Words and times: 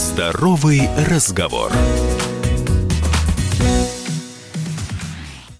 Здоровый 0.00 0.88
разговор. 1.10 1.70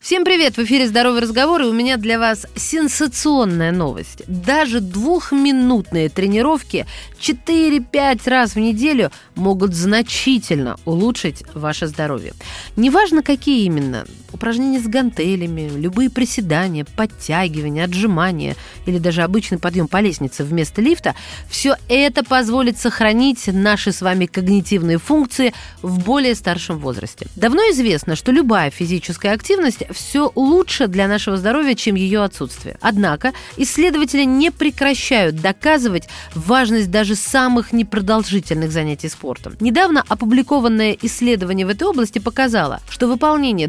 Всем 0.01 0.25
привет! 0.25 0.57
В 0.57 0.61
эфире 0.65 0.89
«Здоровый 0.89 1.21
разговор» 1.21 1.61
и 1.61 1.67
у 1.67 1.75
меня 1.75 1.99
для 1.99 2.19
вас 2.19 2.47
сенсационная 2.57 3.71
новость. 3.71 4.23
Даже 4.27 4.81
двухминутные 4.81 6.09
тренировки 6.09 6.87
4-5 7.21 8.31
раз 8.31 8.55
в 8.55 8.59
неделю 8.59 9.13
могут 9.35 9.75
значительно 9.75 10.79
улучшить 10.87 11.45
ваше 11.53 11.87
здоровье. 11.87 12.33
Неважно, 12.77 13.23
какие 13.23 13.67
именно. 13.67 14.07
Упражнения 14.41 14.81
с 14.81 14.87
гантелями, 14.87 15.71
любые 15.77 16.09
приседания, 16.09 16.87
подтягивания, 16.97 17.85
отжимания 17.85 18.57
или 18.87 18.97
даже 18.97 19.21
обычный 19.21 19.59
подъем 19.59 19.87
по 19.87 20.01
лестнице 20.01 20.45
вместо 20.45 20.81
лифта– 20.81 21.15
все 21.51 21.77
это 21.91 22.25
позволит 22.25 22.79
сохранить 22.79 23.49
наши 23.49 23.93
с 23.93 24.01
вами 24.01 24.25
когнитивные 24.25 24.97
функции 24.97 25.53
в 25.83 26.03
более 26.03 26.35
старшем 26.35 26.79
возрасте. 26.79 27.27
Давно 27.37 27.61
известно, 27.73 28.17
что 28.17 28.33
любая 28.33 28.71
физическая 28.71 29.35
активность 29.35 29.83
все 29.91 30.33
лучше 30.35 30.87
для 30.87 31.07
нашего 31.07 31.37
здоровья, 31.37 31.75
чем 31.75 31.97
ее 31.97 32.23
отсутствие. 32.23 32.79
Однако 32.81 33.35
исследователи 33.59 34.25
не 34.25 34.51
прекращают 34.51 35.37
доказывать 35.37 36.09
важность 36.35 36.91
даже 36.91 37.15
самых 37.15 37.75
непродолжительных 37.75 38.73
занятий 38.73 39.11
спортом. 39.11 39.59
Недавно 39.61 40.03
опубликованное 40.09 40.97
исследование 41.03 41.67
в 41.67 41.69
этой 41.69 41.87
области 41.87 42.19
показало, 42.19 42.81
что 42.89 43.07
выполнение 43.07 43.69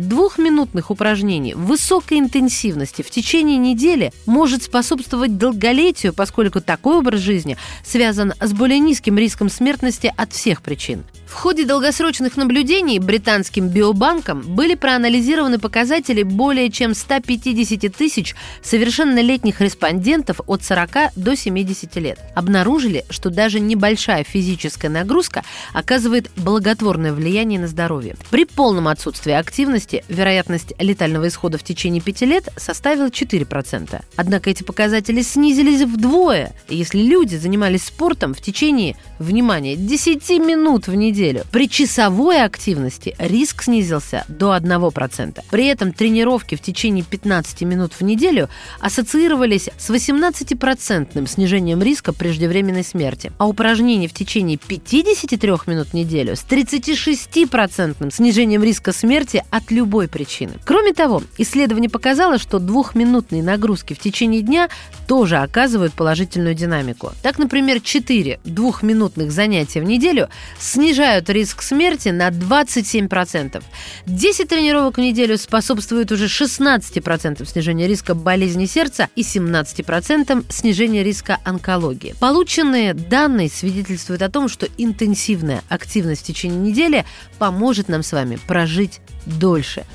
двухминутных 0.61 0.91
упражнений 0.91 1.53
высокой 1.55 2.19
интенсивности 2.19 3.01
в 3.01 3.09
течение 3.09 3.57
недели 3.57 4.13
может 4.25 4.63
способствовать 4.63 5.37
долголетию, 5.37 6.13
поскольку 6.13 6.61
такой 6.61 6.97
образ 6.97 7.19
жизни 7.19 7.57
связан 7.83 8.33
с 8.39 8.53
более 8.53 8.79
низким 8.79 9.17
риском 9.17 9.49
смертности 9.49 10.13
от 10.15 10.33
всех 10.33 10.61
причин. 10.61 11.03
В 11.31 11.33
ходе 11.33 11.65
долгосрочных 11.65 12.35
наблюдений 12.35 12.99
британским 12.99 13.69
биобанком 13.69 14.41
были 14.41 14.75
проанализированы 14.75 15.59
показатели 15.59 16.23
более 16.23 16.69
чем 16.69 16.93
150 16.93 17.95
тысяч 17.95 18.35
совершеннолетних 18.61 19.61
респондентов 19.61 20.41
от 20.45 20.61
40 20.61 21.13
до 21.15 21.37
70 21.37 21.95
лет. 21.95 22.19
Обнаружили, 22.35 23.05
что 23.09 23.29
даже 23.29 23.61
небольшая 23.61 24.25
физическая 24.25 24.91
нагрузка 24.91 25.43
оказывает 25.73 26.29
благотворное 26.35 27.13
влияние 27.13 27.61
на 27.61 27.67
здоровье. 27.69 28.17
При 28.29 28.43
полном 28.43 28.89
отсутствии 28.89 29.31
активности 29.31 30.03
вероятность 30.09 30.50
летального 30.79 31.27
исхода 31.27 31.57
в 31.57 31.63
течение 31.63 32.01
5 32.01 32.21
лет 32.21 32.49
составила 32.57 33.07
4%. 33.07 34.01
Однако 34.15 34.49
эти 34.49 34.63
показатели 34.63 35.21
снизились 35.21 35.81
вдвое, 35.81 36.53
если 36.69 36.99
люди 36.99 37.35
занимались 37.35 37.85
спортом 37.85 38.33
в 38.33 38.41
течение, 38.41 38.95
внимание, 39.19 39.75
10 39.75 40.29
минут 40.39 40.87
в 40.87 40.95
неделю. 40.95 41.43
При 41.51 41.69
часовой 41.69 42.43
активности 42.43 43.15
риск 43.19 43.63
снизился 43.63 44.25
до 44.27 44.55
1%. 44.55 45.43
При 45.49 45.67
этом 45.67 45.93
тренировки 45.93 46.55
в 46.55 46.61
течение 46.61 47.03
15 47.03 47.61
минут 47.61 47.93
в 47.93 48.01
неделю 48.01 48.49
ассоциировались 48.79 49.69
с 49.77 49.89
18% 49.89 51.27
снижением 51.27 51.81
риска 51.81 52.13
преждевременной 52.13 52.83
смерти, 52.83 53.31
а 53.37 53.47
упражнения 53.47 54.07
в 54.07 54.13
течение 54.13 54.57
53 54.57 55.49
минут 55.67 55.89
в 55.89 55.93
неделю 55.93 56.35
с 56.35 56.43
36% 56.43 58.11
снижением 58.11 58.63
риска 58.63 58.91
смерти 58.93 59.43
от 59.49 59.71
любой 59.71 60.07
причины. 60.07 60.40
Кроме 60.65 60.93
того, 60.93 61.21
исследование 61.37 61.89
показало, 61.89 62.37
что 62.37 62.59
двухминутные 62.59 63.43
нагрузки 63.43 63.93
в 63.93 63.99
течение 63.99 64.41
дня 64.41 64.69
тоже 65.07 65.37
оказывают 65.37 65.93
положительную 65.93 66.55
динамику. 66.55 67.11
Так, 67.21 67.37
например, 67.37 67.81
4 67.81 68.39
двухминутных 68.45 69.31
занятия 69.31 69.81
в 69.81 69.83
неделю 69.83 70.29
снижают 70.59 71.29
риск 71.29 71.61
смерти 71.61 72.09
на 72.09 72.29
27%. 72.29 73.63
10 74.05 74.47
тренировок 74.47 74.97
в 74.97 75.01
неделю 75.01 75.37
способствуют 75.37 76.11
уже 76.11 76.25
16% 76.25 77.45
снижения 77.45 77.87
риска 77.87 78.15
болезни 78.15 78.65
сердца 78.65 79.09
и 79.15 79.21
17% 79.21 80.45
снижения 80.49 81.03
риска 81.03 81.37
онкологии. 81.43 82.15
Полученные 82.19 82.93
данные 82.93 83.49
свидетельствуют 83.49 84.21
о 84.21 84.29
том, 84.29 84.47
что 84.49 84.67
интенсивная 84.77 85.63
активность 85.69 86.21
в 86.21 86.25
течение 86.25 86.59
недели 86.59 87.05
поможет 87.39 87.89
нам 87.89 88.03
с 88.03 88.11
вами 88.11 88.37
прожить 88.47 89.01
дольше. 89.25 89.85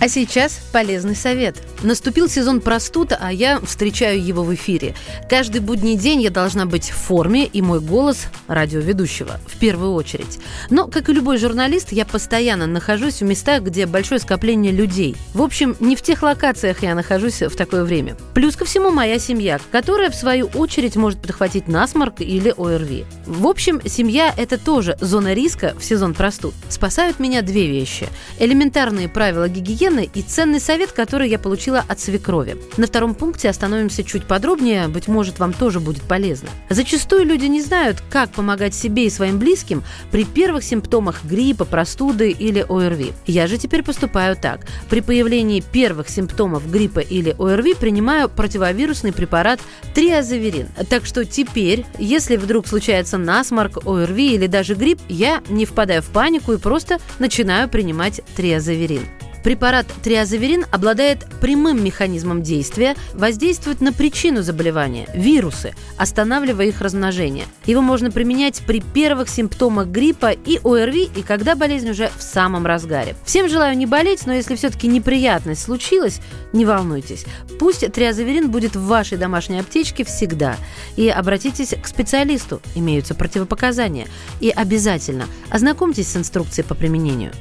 А 0.00 0.08
сейчас 0.08 0.60
полезный 0.72 1.14
совет. 1.14 1.56
Наступил 1.82 2.28
сезон 2.28 2.60
простуд, 2.60 3.12
а 3.18 3.32
я 3.32 3.58
встречаю 3.60 4.22
его 4.22 4.42
в 4.42 4.54
эфире. 4.54 4.94
Каждый 5.30 5.62
будний 5.62 5.96
день 5.96 6.20
я 6.20 6.30
должна 6.30 6.66
быть 6.66 6.90
в 6.90 6.94
форме, 6.94 7.46
и 7.46 7.62
мой 7.62 7.80
голос 7.80 8.26
радиоведущего 8.48 9.40
в 9.46 9.56
первую 9.56 9.94
очередь. 9.94 10.38
Но, 10.68 10.88
как 10.88 11.08
и 11.08 11.12
любой 11.14 11.38
журналист, 11.38 11.92
я 11.92 12.04
постоянно 12.04 12.66
нахожусь 12.66 13.20
в 13.20 13.24
местах, 13.24 13.62
где 13.62 13.86
большое 13.86 14.20
скопление 14.20 14.72
людей. 14.72 15.16
В 15.32 15.40
общем, 15.40 15.74
не 15.80 15.96
в 15.96 16.02
тех 16.02 16.22
локациях 16.22 16.82
я 16.82 16.94
нахожусь 16.94 17.40
в 17.40 17.56
такое 17.56 17.84
время. 17.84 18.14
Плюс 18.34 18.56
ко 18.56 18.66
всему 18.66 18.90
моя 18.90 19.18
семья, 19.18 19.58
которая, 19.72 20.10
в 20.10 20.14
свою 20.14 20.48
очередь, 20.48 20.96
может 20.96 21.22
подхватить 21.22 21.66
насморк 21.66 22.20
или 22.20 22.52
ОРВИ. 22.56 23.06
В 23.24 23.46
общем, 23.46 23.80
семья– 23.86 24.34
это 24.36 24.58
тоже 24.58 24.98
зона 25.00 25.32
риска 25.32 25.74
в 25.78 25.84
сезон 25.84 26.12
простуд. 26.12 26.52
Спасают 26.68 27.18
меня 27.18 27.40
две 27.40 27.66
вещи. 27.66 28.08
Элементарные 28.38 29.08
правила 29.08 29.48
гигиены 29.48 30.10
и 30.12 30.20
ценный 30.20 30.60
совет, 30.60 30.92
который 30.92 31.30
я 31.30 31.38
получила 31.38 31.69
от 31.78 32.00
свекрови. 32.00 32.56
На 32.76 32.86
втором 32.86 33.14
пункте 33.14 33.48
остановимся 33.48 34.04
чуть 34.04 34.24
подробнее, 34.24 34.88
быть 34.88 35.08
может, 35.08 35.38
вам 35.38 35.52
тоже 35.52 35.80
будет 35.80 36.02
полезно. 36.02 36.48
Зачастую 36.68 37.24
люди 37.24 37.46
не 37.46 37.62
знают, 37.62 38.02
как 38.10 38.30
помогать 38.30 38.74
себе 38.74 39.06
и 39.06 39.10
своим 39.10 39.38
близким 39.38 39.82
при 40.10 40.24
первых 40.24 40.64
симптомах 40.64 41.24
гриппа, 41.24 41.64
простуды 41.64 42.30
или 42.30 42.64
ОРВИ. 42.68 43.12
Я 43.26 43.46
же 43.46 43.58
теперь 43.58 43.82
поступаю 43.82 44.36
так. 44.36 44.66
При 44.88 45.00
появлении 45.00 45.60
первых 45.60 46.08
симптомов 46.08 46.70
гриппа 46.70 47.00
или 47.00 47.34
ОРВИ 47.38 47.74
принимаю 47.74 48.28
противовирусный 48.28 49.12
препарат 49.12 49.60
триазоверин. 49.94 50.68
Так 50.88 51.06
что 51.06 51.24
теперь, 51.24 51.84
если 51.98 52.36
вдруг 52.36 52.66
случается 52.66 53.18
насморк, 53.18 53.86
ОРВИ 53.86 54.34
или 54.34 54.46
даже 54.46 54.74
грипп, 54.74 55.00
я 55.08 55.42
не 55.48 55.66
впадаю 55.66 56.02
в 56.02 56.06
панику 56.06 56.52
и 56.52 56.58
просто 56.58 56.98
начинаю 57.18 57.68
принимать 57.68 58.20
триазоверин. 58.36 59.02
Препарат 59.42 59.86
триазоверин 60.02 60.66
обладает 60.70 61.26
прямым 61.40 61.82
механизмом 61.82 62.42
действия, 62.42 62.94
воздействует 63.14 63.80
на 63.80 63.92
причину 63.92 64.42
заболевания– 64.42 65.08
вирусы, 65.14 65.74
останавливая 65.96 66.66
их 66.66 66.80
размножение. 66.80 67.46
Его 67.64 67.80
можно 67.80 68.10
применять 68.10 68.62
при 68.66 68.80
первых 68.80 69.28
симптомах 69.28 69.88
гриппа 69.88 70.30
и 70.30 70.58
ОРВИ, 70.62 71.10
и 71.16 71.22
когда 71.22 71.54
болезнь 71.54 71.90
уже 71.90 72.10
в 72.16 72.22
самом 72.22 72.66
разгаре. 72.66 73.16
Всем 73.24 73.48
желаю 73.48 73.76
не 73.76 73.86
болеть, 73.86 74.26
но 74.26 74.34
если 74.34 74.56
все-таки 74.56 74.88
неприятность 74.88 75.62
случилась, 75.62 76.20
не 76.52 76.66
волнуйтесь. 76.66 77.24
Пусть 77.58 77.90
триазоверин 77.92 78.50
будет 78.50 78.76
в 78.76 78.86
вашей 78.86 79.16
домашней 79.16 79.60
аптечке 79.60 80.04
всегда. 80.04 80.56
И 80.96 81.08
обратитесь 81.08 81.74
к 81.80 81.86
специалисту, 81.86 82.60
имеются 82.74 83.14
противопоказания. 83.14 84.06
И 84.40 84.50
обязательно 84.50 85.26
ознакомьтесь 85.50 86.08
с 86.08 86.16
инструкцией 86.16 86.66
по 86.66 86.74
применению. 86.74 87.32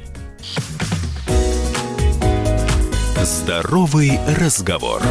Здоровый 3.23 4.17
разговор. 4.37 5.01